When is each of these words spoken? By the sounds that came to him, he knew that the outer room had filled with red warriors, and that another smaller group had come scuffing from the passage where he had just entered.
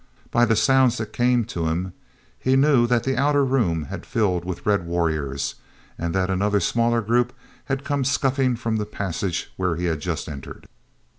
By 0.31 0.45
the 0.45 0.55
sounds 0.55 0.97
that 0.97 1.13
came 1.13 1.45
to 1.45 1.67
him, 1.67 1.93
he 2.39 2.55
knew 2.55 2.87
that 2.87 3.03
the 3.03 3.15
outer 3.15 3.45
room 3.45 3.83
had 3.83 4.03
filled 4.03 4.43
with 4.45 4.65
red 4.65 4.83
warriors, 4.87 5.53
and 5.95 6.15
that 6.15 6.31
another 6.31 6.59
smaller 6.59 7.01
group 7.03 7.33
had 7.65 7.83
come 7.83 8.03
scuffing 8.03 8.55
from 8.55 8.77
the 8.77 8.85
passage 8.87 9.53
where 9.57 9.75
he 9.75 9.85
had 9.85 9.99
just 9.99 10.27
entered. 10.27 10.67